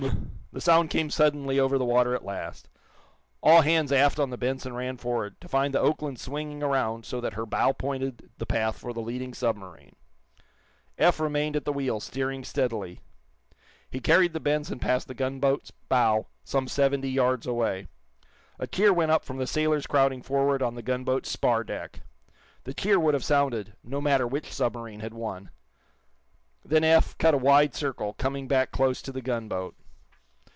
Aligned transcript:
The 0.53 0.59
sound 0.59 0.89
came 0.89 1.09
suddenly 1.11 1.59
over 1.61 1.77
the 1.77 1.85
water, 1.85 2.13
at 2.15 2.25
last. 2.25 2.67
All 3.43 3.61
hands 3.61 3.89
aft 3.91 4.19
on 4.19 4.31
the 4.31 4.37
"Benson" 4.37 4.73
ran 4.73 4.97
forward, 4.97 5.39
to 5.39 5.47
find 5.47 5.71
the 5.73 5.79
"Oakland" 5.79 6.19
swinging 6.19 6.61
around 6.63 7.05
so 7.05 7.21
that 7.21 7.33
her 7.35 7.45
bow 7.45 7.71
pointed 7.73 8.31
the 8.39 8.45
path 8.47 8.77
for 8.79 8.91
the 8.91 8.99
leading 8.99 9.33
submarine. 9.35 9.95
Eph 10.97 11.19
remained 11.21 11.55
at 11.55 11.63
the 11.65 11.71
wheel, 11.71 11.99
steering 12.01 12.43
steadily. 12.43 12.99
He 13.91 13.99
carried 14.01 14.33
the 14.33 14.39
"Benson" 14.41 14.77
past 14.79 15.07
the 15.07 15.13
gunboat's 15.13 15.69
bow, 15.87 16.25
some 16.43 16.67
seventy 16.67 17.09
yards 17.11 17.45
away. 17.47 17.87
A 18.59 18.65
cheer 18.67 18.91
went 18.91 19.11
up 19.11 19.23
from 19.23 19.37
the 19.37 19.45
sailors 19.47 19.85
crowding 19.87 20.21
forward 20.23 20.61
on 20.63 20.73
the 20.75 20.81
gunboat's 20.81 21.29
spar 21.31 21.63
deck. 21.63 22.01
The 22.65 22.73
cheer 22.73 22.99
would 22.99 23.13
have 23.13 23.23
sounded, 23.23 23.75
no 23.85 24.01
matter 24.01 24.25
which 24.27 24.51
submarine 24.51 24.99
had 25.01 25.13
won. 25.13 25.51
Then 26.65 26.83
Eph 26.83 27.15
cut 27.19 27.35
a 27.35 27.37
wide 27.37 27.73
circle, 27.75 28.13
coming 28.15 28.47
back 28.49 28.71
close 28.71 29.01
to 29.03 29.11
the 29.13 29.21
gunboat. 29.21 29.75